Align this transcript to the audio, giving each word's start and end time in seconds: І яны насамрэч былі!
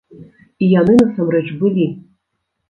І 0.63 0.69
яны 0.79 0.95
насамрэч 1.01 1.43
былі! 1.61 1.87